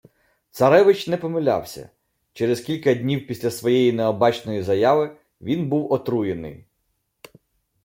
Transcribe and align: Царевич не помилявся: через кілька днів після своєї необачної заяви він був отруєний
Царевич 0.49 1.05
не 1.07 1.17
помилявся: 1.17 1.89
через 2.33 2.61
кілька 2.61 2.93
днів 2.93 3.27
після 3.27 3.51
своєї 3.51 3.91
необачної 3.93 4.61
заяви 4.61 5.17
він 5.41 5.69
був 5.69 5.91
отруєний 5.91 6.65